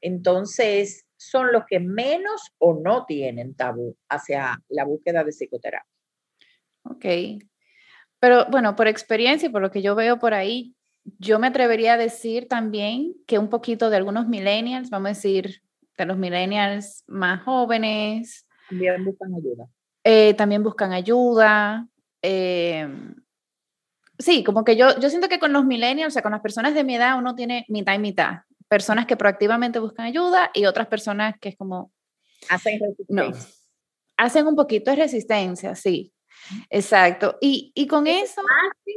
[0.00, 5.89] Entonces, son los que menos o no tienen tabú hacia la búsqueda de psicoterapia.
[6.82, 7.04] Ok.
[8.18, 10.74] Pero bueno, por experiencia y por lo que yo veo por ahí,
[11.18, 15.62] yo me atrevería a decir también que un poquito de algunos millennials, vamos a decir,
[15.96, 18.46] de los millennials más jóvenes.
[18.68, 19.68] También buscan ayuda.
[20.04, 21.88] Eh, también buscan ayuda.
[22.22, 22.88] Eh,
[24.18, 26.74] sí, como que yo, yo siento que con los millennials, o sea, con las personas
[26.74, 28.40] de mi edad, uno tiene mitad y mitad.
[28.68, 31.92] Personas que proactivamente buscan ayuda y otras personas que es como...
[32.48, 33.24] Hacen resistencia.
[33.24, 33.32] No.
[34.16, 36.12] Hacen un poquito de resistencia, sí.
[36.68, 37.38] Exacto.
[37.40, 38.42] Y, y con eso...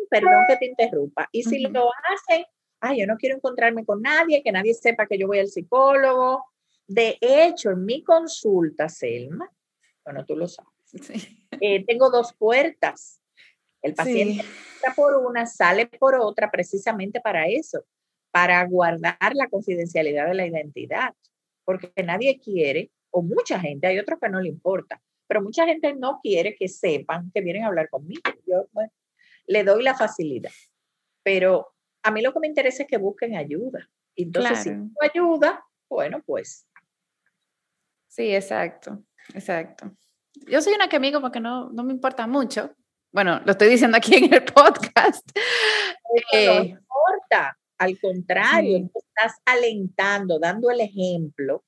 [0.09, 1.27] perdón que te interrumpa.
[1.31, 2.45] Y si lo hacen,
[2.79, 6.45] ay, yo no quiero encontrarme con nadie, que nadie sepa que yo voy al psicólogo.
[6.87, 9.49] De hecho, en mi consulta, Selma,
[10.03, 11.27] bueno, tú lo sabes,
[11.61, 13.21] eh, tengo dos puertas.
[13.81, 17.85] El paciente entra por una, sale por otra, precisamente para eso,
[18.31, 21.13] para guardar la confidencialidad de la identidad,
[21.65, 25.01] porque nadie quiere, o mucha gente, hay otros que no le importa,
[25.33, 28.21] pero mucha gente no quiere que sepan que vienen a hablar conmigo.
[28.45, 28.67] Yo
[29.47, 30.51] le doy la facilidad,
[31.23, 33.89] pero a mí lo que me interesa es que busquen ayuda.
[34.15, 36.67] Entonces, si si ayuda, bueno, pues.
[38.09, 39.91] Sí, exacto, exacto.
[40.35, 42.69] Yo soy una que amigo porque no, no me importa mucho.
[43.11, 45.27] Bueno, lo estoy diciendo aquí en el podcast.
[45.35, 51.63] no eh, importa, al contrario, estás alentando, dando el ejemplo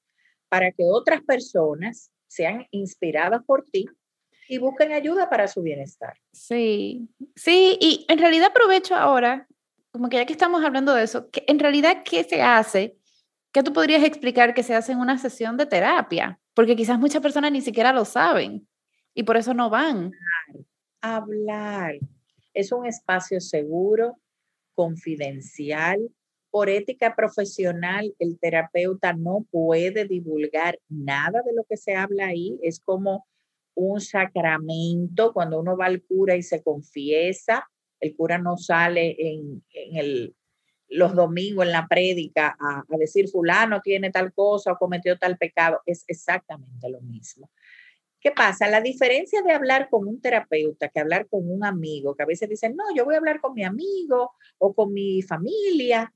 [0.50, 3.86] para que otras personas sean inspiradas por ti
[4.48, 6.14] y busquen ayuda para su bienestar.
[6.34, 9.48] Sí, sí, y en realidad aprovecho ahora,
[9.92, 12.98] como que ya que estamos hablando de eso, que en realidad, ¿qué se hace?
[13.52, 16.40] ¿Qué tú podrías explicar que se hace en una sesión de terapia?
[16.54, 18.68] Porque quizás muchas personas ni siquiera lo saben
[19.14, 20.12] y por eso no van.
[21.02, 21.96] hablar.
[22.54, 24.18] Es un espacio seguro,
[24.74, 26.00] confidencial,
[26.56, 32.58] por ética profesional, el terapeuta no puede divulgar nada de lo que se habla ahí.
[32.64, 33.28] Es como
[33.74, 37.70] un sacramento cuando uno va al cura y se confiesa.
[38.00, 40.34] El cura no sale en, el,
[40.88, 45.38] los domingos en la prédica a, a, decir fulano tiene tal cosa o cometió tal
[45.38, 45.82] pecado.
[45.86, 47.52] Es exactamente lo mismo.
[48.22, 48.70] ¿Qué pasa?
[48.70, 52.48] La diferencia de hablar con un terapeuta que hablar con un amigo, que a veces
[52.48, 56.14] dicen, no, yo voy a hablar con mi amigo o con mi familia,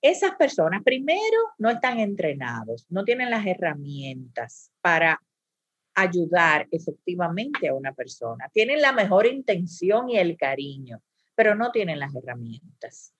[0.00, 5.20] esas personas, primero, no están entrenados, no tienen las herramientas para
[5.94, 8.48] ayudar efectivamente a una persona.
[8.52, 11.02] Tienen la mejor intención y el cariño,
[11.34, 13.12] pero no tienen las herramientas.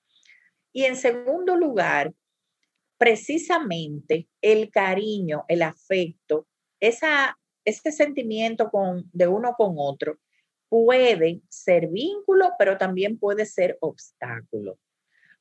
[0.73, 2.15] Y en segundo lugar,
[2.97, 6.47] precisamente el cariño, el afecto,
[6.79, 8.71] ese sentimiento
[9.13, 10.19] de uno con otro
[10.69, 14.79] puede ser vínculo, pero también puede ser obstáculo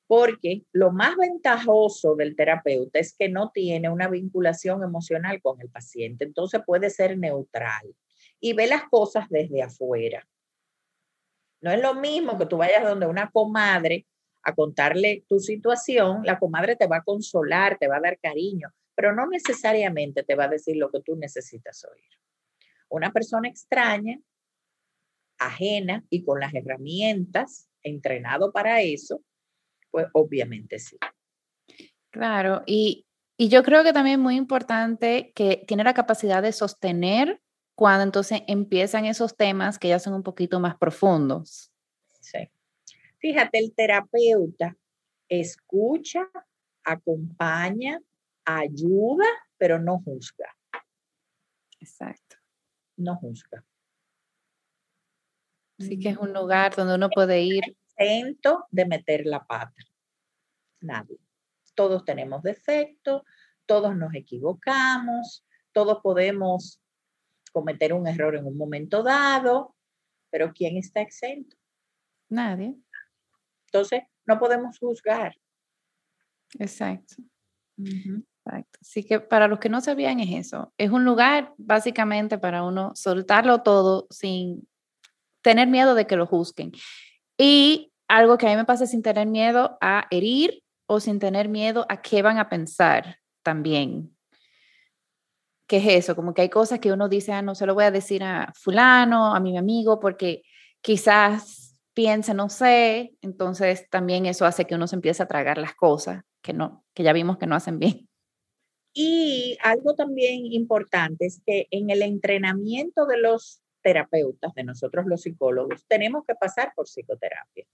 [0.08, 5.70] porque lo más ventajoso del terapeuta es que no tiene una vinculación emocional con el
[5.70, 7.93] paciente, entonces puede ser neutral
[8.39, 10.26] y ve las cosas desde afuera.
[11.60, 14.06] No es lo mismo que tú vayas donde una comadre
[14.43, 18.70] a contarle tu situación, la comadre te va a consolar, te va a dar cariño,
[18.96, 22.10] pero no necesariamente te va a decir lo que tú necesitas oír.
[22.89, 24.17] Una persona extraña,
[25.38, 29.22] ajena y con las herramientas, entrenado para eso,
[29.91, 30.97] pues obviamente sí.
[32.10, 33.06] Claro, y,
[33.39, 37.39] yo creo que también es muy importante que tiene la capacidad de sostener
[37.76, 41.71] cuando entonces empiezan esos temas que ya son un poquito más profundos.
[42.19, 42.50] Sí.
[43.19, 44.76] Fíjate, el terapeuta
[45.30, 46.28] escucha,
[46.84, 48.00] acompaña,
[48.43, 49.26] ayuda,
[49.58, 50.47] pero no juzga.
[51.80, 52.38] Exacto.
[52.95, 53.63] No juzga.
[55.80, 57.62] Así que es un lugar donde uno puede ir.
[57.97, 59.83] Intento de meter la pata.
[60.81, 61.19] Nadie.
[61.73, 63.23] Todos tenemos defectos,
[63.65, 66.79] todos nos equivocamos, todos podemos
[67.51, 69.75] cometer un error en un momento dado,
[70.29, 71.55] pero ¿quién está exento?
[72.29, 72.75] Nadie.
[73.67, 75.36] Entonces, no podemos juzgar.
[76.60, 77.15] Exacto.
[77.77, 78.79] Exacto.
[78.81, 80.73] Así que para los que no sabían es eso.
[80.77, 84.67] Es un lugar básicamente para uno soltarlo todo sin
[85.41, 86.71] tener miedo de que lo juzguen.
[87.38, 91.50] Y algo que a mí me pasa sin tener miedo a herir o sin tener
[91.50, 94.15] miedo a qué van a pensar también.
[95.67, 96.15] ¿Qué es eso?
[96.15, 98.54] Como que hay cosas que uno dice, ah, no se lo voy a decir a
[98.56, 100.43] fulano, a mi amigo, porque
[100.82, 105.76] quizás piense, no sé, entonces también eso hace que uno se empiece a tragar las
[105.76, 108.08] cosas que no, que ya vimos que no hacen bien.
[108.93, 115.21] Y algo también importante es que en el entrenamiento de los terapeutas, de nosotros los
[115.21, 117.65] psicólogos, tenemos que pasar por psicoterapia.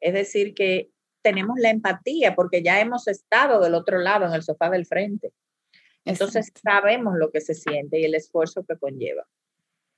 [0.00, 0.90] Es decir, que
[1.22, 5.32] tenemos la empatía porque ya hemos estado del otro lado, en el sofá del frente.
[6.04, 9.24] Entonces sabemos lo que se siente y el esfuerzo que conlleva.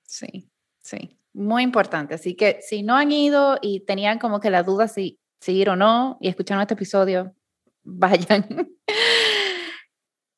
[0.03, 0.51] Sí,
[0.83, 2.13] sí, muy importante.
[2.13, 5.71] Así que si no han ido y tenían como que la duda si, si ir
[5.71, 7.35] o no y escucharon este episodio,
[7.83, 8.77] vayan.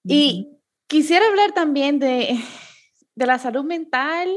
[0.05, 2.39] y quisiera hablar también de,
[3.17, 4.29] de la salud mental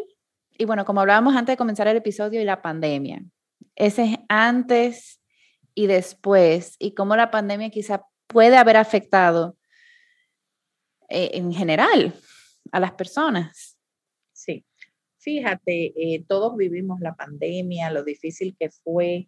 [0.58, 3.24] y bueno, como hablábamos antes de comenzar el episodio y la pandemia,
[3.76, 5.22] ese es antes
[5.74, 9.58] y después y cómo la pandemia quizá puede haber afectado
[11.10, 12.14] eh, en general
[12.72, 13.78] a las personas.
[14.32, 14.66] Sí,
[15.18, 19.28] fíjate, eh, todos vivimos la pandemia, lo difícil que fue,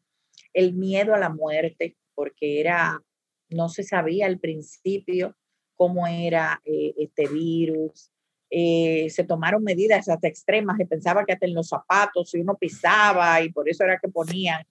[0.54, 3.02] el miedo a la muerte, porque era,
[3.50, 5.36] no se sabía al principio
[5.76, 8.13] cómo era eh, este virus,
[8.56, 13.42] eh, se tomaron medidas extremas y pensaba que hasta en los zapatos si uno pisaba
[13.42, 14.64] y por eso era que ponían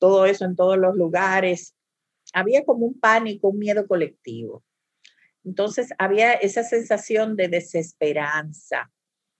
[0.00, 1.76] todo eso en todos los lugares.
[2.32, 4.64] Había como un pánico, un miedo colectivo.
[5.44, 8.90] Entonces había esa sensación de desesperanza,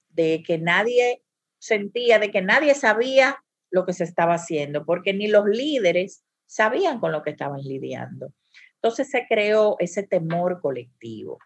[0.08, 1.24] de que nadie
[1.58, 7.00] sentía, de que nadie sabía lo que se estaba haciendo, porque ni los líderes sabían
[7.00, 8.32] con lo que estaban lidiando.
[8.76, 11.40] Entonces se creó ese temor colectivo.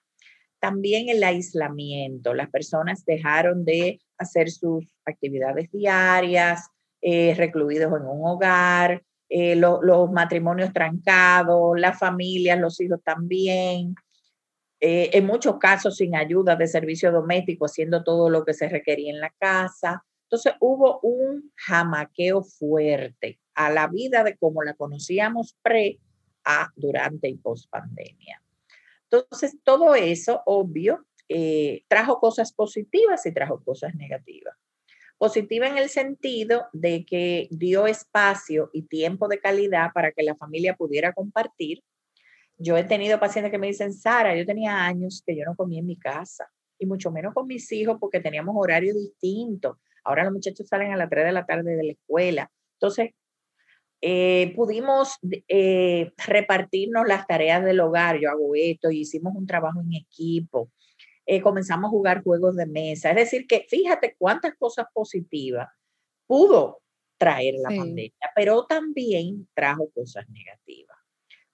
[0.65, 2.33] También el aislamiento.
[2.33, 6.71] Las personas dejaron de hacer sus actividades diarias,
[7.03, 13.95] eh, recluidos en un hogar, eh, los matrimonios trancados, las familias, los hijos también.
[14.81, 19.13] Eh, en muchos casos sin ayuda de servicio doméstico, haciendo todo lo que se requería
[19.13, 20.03] en la casa.
[20.23, 26.01] Entonces hubo un jamaqueo fuerte a la vida de como la conocíamos pre,
[26.43, 28.44] a, durante y post pandemia.
[29.23, 34.57] Entonces, todo eso, obvio, eh, trajo cosas positivas y trajo cosas negativas.
[35.19, 40.35] Positiva en el sentido de que dio espacio y tiempo de calidad para que la
[40.35, 41.83] familia pudiera compartir.
[42.59, 45.81] Yo he tenido pacientes que me dicen, Sara, yo tenía años que yo no comía
[45.81, 49.79] en mi casa, y mucho menos con mis hijos porque teníamos horarios distintos.
[50.05, 52.51] Ahora los muchachos salen a las 3 de la tarde de la escuela.
[52.75, 53.11] Entonces,
[54.07, 55.17] eh, pudimos
[55.49, 60.71] eh, repartirnos las tareas del hogar, yo hago esto, y hicimos un trabajo en equipo,
[61.25, 65.69] eh, comenzamos a jugar juegos de mesa, es decir, que fíjate cuántas cosas positivas
[66.27, 66.83] pudo
[67.17, 70.99] traer la pandemia, pero también trajo cosas negativas.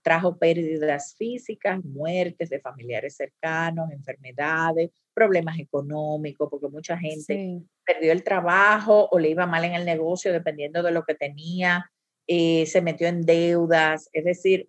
[0.03, 8.24] Trajo pérdidas físicas, muertes de familiares cercanos, enfermedades, problemas económicos, porque mucha gente perdió el
[8.24, 11.88] trabajo o le iba mal en el negocio dependiendo de lo que tenía
[12.33, 14.68] eh, se metió en deudas, es decir,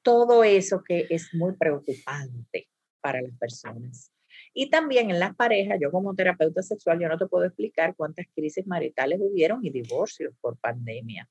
[0.00, 2.68] todo eso que es muy preocupante
[3.00, 4.12] para las personas.
[4.54, 8.26] Y también en las parejas, yo como terapeuta sexual, yo no te puedo explicar cuántas
[8.32, 11.28] crisis maritales hubieron y divorcios por pandemia.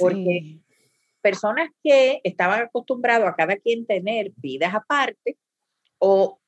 [0.00, 0.58] Porque
[1.22, 5.38] personas que estaban acostumbrados a cada quien tener vidas aparte
[5.98, 6.40] o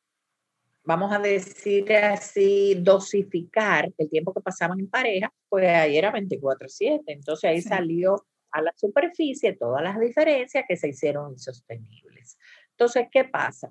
[0.82, 7.12] vamos a decir así, dosificar el tiempo que pasaban en pareja, pues ahí era 24/7.
[7.12, 8.26] Entonces ahí salió
[8.56, 12.38] a la superficie todas las diferencias que se hicieron insostenibles.
[12.70, 13.70] Entonces, ¿qué pasa?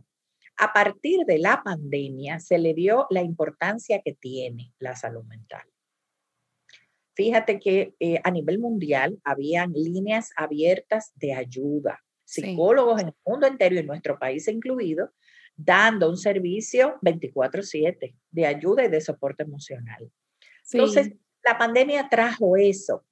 [0.58, 5.64] A partir de la pandemia se le dio la importancia que tiene la salud mental.
[7.16, 13.48] Fíjate que eh, a nivel mundial habían líneas abiertas de ayuda, psicólogos en el mundo
[13.48, 15.12] entero y en nuestro país incluido,
[15.56, 20.12] dando un servicio 24/7 de ayuda y de soporte emocional.
[20.72, 21.14] Entonces,
[21.44, 23.04] la pandemia trajo eso,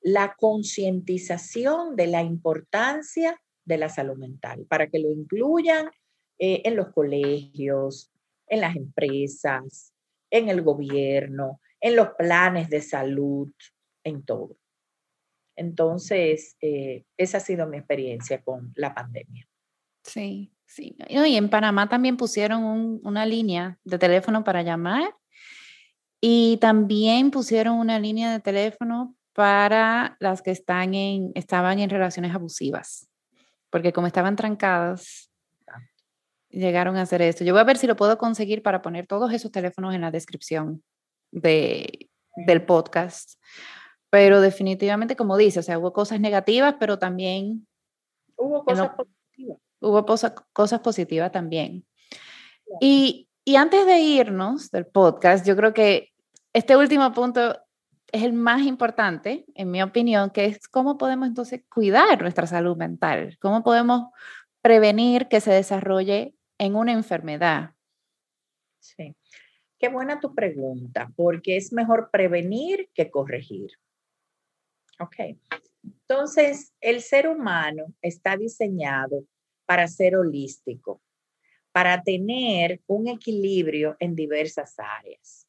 [0.00, 5.90] la concientización de la importancia de la salud mental, para que lo incluyan
[6.38, 8.10] eh, en los colegios,
[8.46, 9.92] en las empresas,
[10.30, 13.52] en el gobierno, en los planes de salud,
[14.04, 14.56] en todo.
[15.56, 19.46] Entonces, eh, esa ha sido mi experiencia con la pandemia.
[20.02, 25.16] Sí, Sí, y en Panamá también pusieron una línea de teléfono para llamar
[26.20, 32.34] y también pusieron una línea de teléfono para las que están en, estaban en relaciones
[32.34, 33.08] abusivas,
[33.70, 35.30] porque como estaban trancadas,
[36.48, 37.44] llegaron a hacer esto.
[37.44, 40.10] Yo voy a ver si lo puedo conseguir para poner todos esos teléfonos en la
[40.10, 40.82] descripción
[41.30, 42.08] de,
[42.46, 43.40] del podcast.
[44.10, 47.68] Pero definitivamente, como dice, o sea, hubo cosas negativas, pero también...
[48.36, 49.20] Hubo cosas positivas
[49.80, 50.04] hubo
[50.52, 51.84] cosas positivas también.
[52.80, 56.12] Y, y antes de irnos del podcast, yo creo que
[56.52, 57.58] este último punto
[58.12, 62.76] es el más importante, en mi opinión, que es cómo podemos entonces cuidar nuestra salud
[62.76, 64.10] mental, cómo podemos
[64.62, 67.74] prevenir que se desarrolle en una enfermedad.
[68.80, 69.14] Sí,
[69.78, 73.70] qué buena tu pregunta, porque es mejor prevenir que corregir.
[74.98, 75.36] Ok,
[75.82, 79.24] entonces el ser humano está diseñado
[79.64, 81.00] para ser holístico,
[81.72, 85.46] para tener un equilibrio en diversas áreas.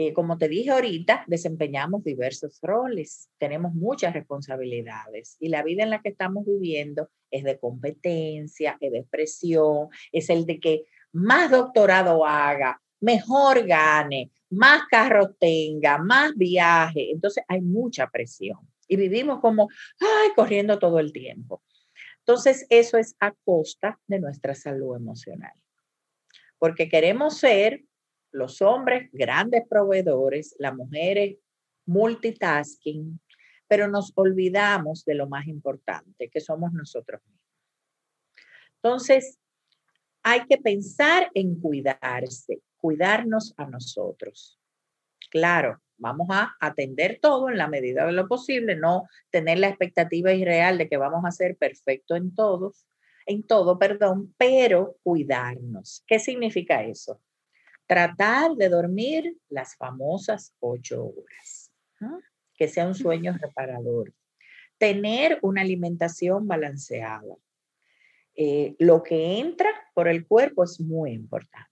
[0.00, 5.90] Eh, como te dije ahorita, desempeñamos diversos roles, tenemos muchas responsabilidades y la vida en
[5.90, 11.50] la que estamos viviendo es de competencia, es de presión, es el de que más
[11.50, 17.10] doctorado haga, mejor gane, más carros tenga, más viaje.
[17.10, 19.68] Entonces hay mucha presión y vivimos como,
[19.98, 21.64] ay, corriendo todo el tiempo.
[22.20, 25.54] Entonces, eso es a costa de nuestra salud emocional.
[26.56, 27.82] Porque queremos ser
[28.32, 31.36] los hombres grandes proveedores, las mujeres
[31.86, 33.20] multitasking,
[33.66, 37.38] pero nos olvidamos de lo más importante, que somos nosotros mismos.
[38.76, 39.38] Entonces,
[40.22, 44.58] hay que pensar en cuidarse, cuidarnos a nosotros.
[45.30, 50.32] Claro, vamos a atender todo en la medida de lo posible, no tener la expectativa
[50.32, 52.86] irreal de que vamos a ser perfecto en todos,
[53.26, 56.02] en todo, perdón, pero cuidarnos.
[56.06, 57.20] ¿Qué significa eso?
[57.88, 61.72] Tratar de dormir las famosas ocho horas,
[62.54, 64.14] que sea un sueño reparador.
[64.78, 67.34] Tener una alimentación balanceada.
[68.36, 71.68] Eh, lo que entra por el cuerpo es muy importante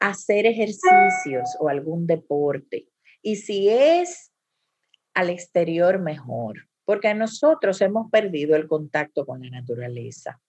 [0.00, 2.88] hacer ejercicios o algún deporte.
[3.22, 4.32] Y si es
[5.14, 10.40] al exterior, mejor, porque nosotros hemos perdido el contacto con la naturaleza.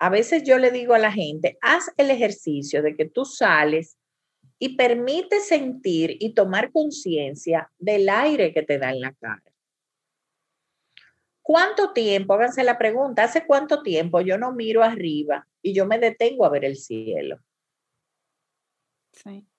[0.00, 3.98] A veces yo le digo a la gente, haz el ejercicio de que tú sales
[4.58, 9.42] y permite sentir y tomar conciencia del aire que te da en la cara.
[11.42, 12.32] ¿Cuánto tiempo?
[12.32, 16.50] Háganse la pregunta, ¿hace cuánto tiempo yo no miro arriba y yo me detengo a
[16.50, 17.38] ver el cielo?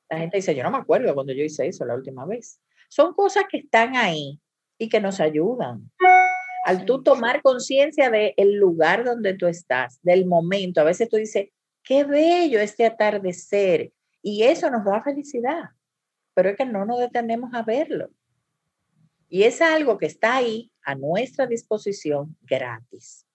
[0.10, 2.60] La gente dice, yo no me acuerdo cuando yo hice eso la última vez.
[2.90, 4.40] Son cosas que están ahí
[4.80, 5.92] y que nos ayudan.
[6.66, 11.50] Al tú tomar conciencia del lugar donde tú estás, del momento, a veces tú dices,
[11.84, 13.92] qué bello este atardecer.
[14.22, 15.72] Y eso nos da felicidad,
[16.34, 18.12] pero es que no nos detenemos a verlo.
[19.28, 23.26] Y es algo que está ahí a nuestra disposición gratis.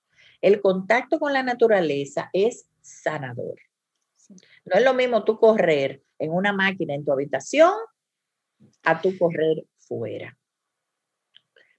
[0.40, 3.58] El contacto con la naturaleza es sanador.
[4.64, 7.72] No es lo mismo tú correr en una máquina en tu habitación
[8.82, 10.36] a tu correr fuera.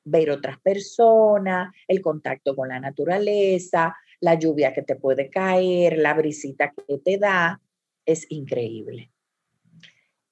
[0.10, 6.14] Ver otras personas, el contacto con la naturaleza, la lluvia que te puede caer, la
[6.14, 7.60] brisita que te da,
[8.06, 9.12] es increíble.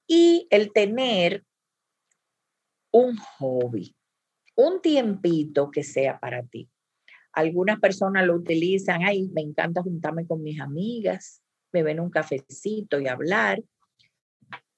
[0.07, 1.43] Y el tener
[2.91, 3.93] un hobby,
[4.55, 6.69] un tiempito que sea para ti.
[7.33, 11.41] Algunas personas lo utilizan, ay, me encanta juntarme con mis amigas,
[11.73, 13.61] beber un cafecito y hablar.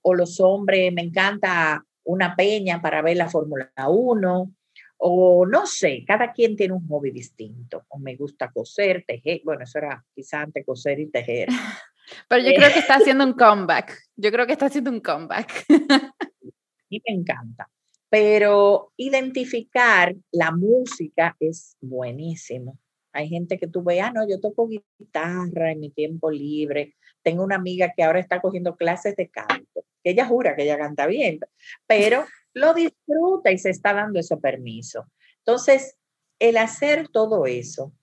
[0.01, 4.56] O los hombres, me encanta una peña para ver la Fórmula 1
[4.97, 9.63] o no sé, cada quien tiene un hobby distinto, o me gusta coser, tejer, bueno,
[9.63, 11.47] eso era quizá antes coser y tejer.
[12.29, 15.65] Pero yo creo que está haciendo un comeback, yo creo que está haciendo un comeback.
[16.89, 17.69] y me encanta.
[18.09, 22.79] Pero identificar la música es buenísimo.
[23.11, 26.95] Hay gente que tú veas, ah, no, yo toco guitarra en mi tiempo libre.
[27.23, 30.77] Tengo una amiga que ahora está cogiendo clases de canto, que ella jura que ella
[30.77, 31.39] canta bien,
[31.87, 32.25] pero
[32.57, 35.09] lo disfruta y se está dando ese permiso.
[35.39, 35.97] Entonces,
[36.39, 37.93] el hacer todo eso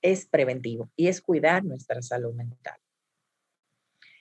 [0.00, 2.76] es preventivo y es cuidar nuestra salud mental.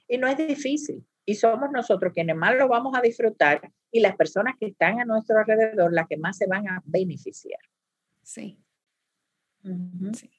[0.07, 1.05] Y no es difícil.
[1.25, 3.61] Y somos nosotros quienes más lo vamos a disfrutar
[3.91, 7.59] y las personas que están a nuestro alrededor las que más se van a beneficiar.
[8.23, 8.59] Sí.
[10.13, 10.29] sí.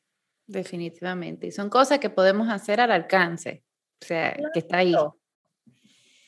[0.47, 1.47] Definitivamente.
[1.47, 3.63] Y son cosas que podemos hacer al alcance.
[4.03, 4.95] O sea, que está ahí.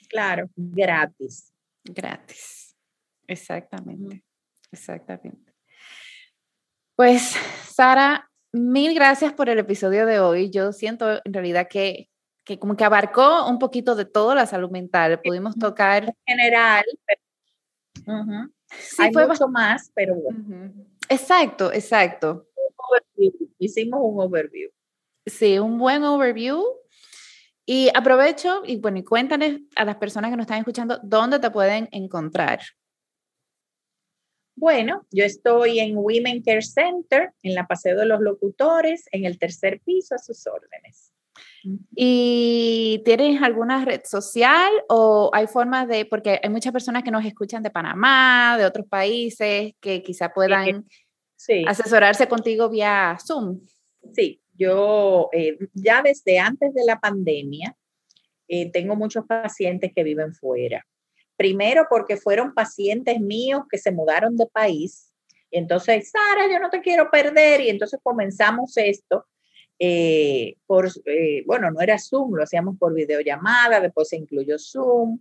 [0.08, 1.52] Claro, gratis.
[1.82, 2.63] Gratis.
[3.26, 4.22] Exactamente.
[4.72, 5.52] Exactamente.
[6.96, 7.34] Pues,
[7.66, 10.50] Sara, mil gracias por el episodio de hoy.
[10.50, 12.08] Yo siento en realidad que
[12.44, 15.20] que como que abarcó un poquito de todo la salud mental.
[15.22, 16.04] Pudimos tocar...
[16.04, 16.84] En general,
[18.70, 20.72] sí, Hay fue mucho más, pero bueno.
[21.08, 22.46] Exacto, exacto.
[23.58, 24.70] Hicimos un overview.
[25.26, 26.62] Sí, un buen overview.
[27.66, 31.50] Y aprovecho y bueno, y cuéntanos a las personas que nos están escuchando dónde te
[31.50, 32.60] pueden encontrar.
[34.56, 39.38] Bueno, yo estoy en Women Care Center, en la Paseo de los Locutores, en el
[39.38, 41.12] tercer piso, a sus órdenes.
[41.96, 47.24] ¿Y tienes alguna red social o hay formas de, porque hay muchas personas que nos
[47.24, 50.84] escuchan de Panamá, de otros países, que quizá puedan
[51.66, 53.60] asesorarse contigo vía Zoom?
[54.12, 57.74] Sí, yo eh, ya desde antes de la pandemia
[58.46, 60.86] eh, tengo muchos pacientes que viven fuera.
[61.36, 65.12] Primero porque fueron pacientes míos que se mudaron de país.
[65.50, 67.60] Y entonces, Sara, yo no te quiero perder.
[67.60, 69.26] Y entonces comenzamos esto
[69.78, 75.20] eh, por, eh, bueno, no era Zoom, lo hacíamos por videollamada, después se incluyó Zoom.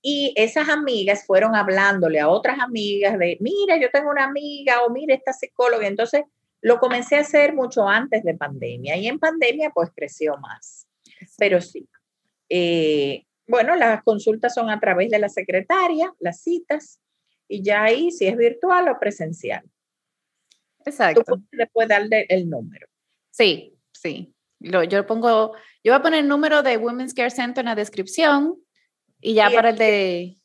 [0.00, 4.90] Y esas amigas fueron hablándole a otras amigas de, mira, yo tengo una amiga o
[4.90, 5.86] mira, esta psicóloga.
[5.86, 6.24] Entonces,
[6.60, 10.86] lo comencé a hacer mucho antes de pandemia y en pandemia pues creció más.
[11.36, 11.86] Pero sí.
[12.48, 17.00] Eh, bueno, las consultas son a través de la secretaria, las citas,
[17.48, 19.64] y ya ahí si es virtual o presencial.
[20.84, 21.22] Exacto.
[21.24, 21.42] Tú
[21.72, 22.86] puedes darle el número.
[23.30, 23.74] Sí,
[24.04, 27.74] Sí, yo pongo, yo voy a poner el número de Women's Care Center en la
[27.74, 28.56] descripción
[29.20, 30.36] y ya para el de...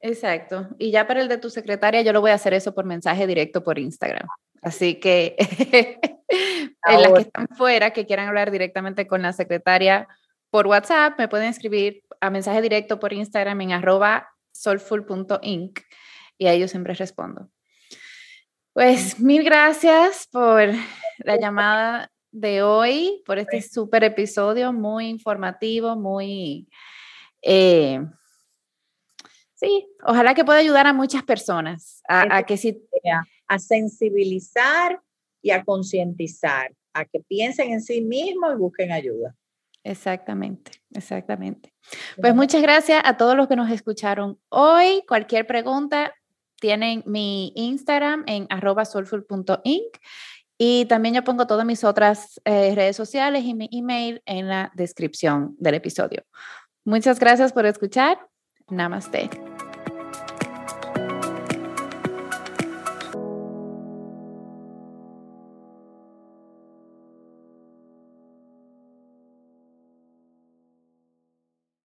[0.00, 0.68] Exacto.
[0.78, 3.26] Y ya para el de tu secretaria yo lo voy a hacer eso por mensaje
[3.26, 4.26] directo por Instagram.
[4.62, 5.36] Así que
[6.28, 10.08] en las que están fuera, que quieran hablar directamente con la secretaria
[10.54, 15.80] por WhatsApp, me pueden escribir a mensaje directo por Instagram en arroba soulful.inc
[16.38, 17.50] y a ellos siempre respondo.
[18.72, 20.68] Pues mil gracias por
[21.18, 26.68] la llamada de hoy, por este súper episodio muy informativo, muy...
[27.42, 27.98] Eh,
[29.54, 32.80] sí, ojalá que pueda ayudar a muchas personas a, que sí...
[33.48, 35.02] A sensibilizar
[35.42, 39.34] y a concientizar, a que piensen en sí mismos y busquen ayuda.
[39.84, 41.74] Exactamente, exactamente.
[42.20, 45.02] Pues muchas gracias a todos los que nos escucharon hoy.
[45.06, 46.14] Cualquier pregunta,
[46.58, 49.98] tienen mi Instagram en arroba soulful.inc
[50.56, 54.72] y también yo pongo todas mis otras eh, redes sociales y mi email en la
[54.74, 56.24] descripción del episodio.
[56.84, 58.18] Muchas gracias por escuchar.
[58.68, 59.53] Namaste.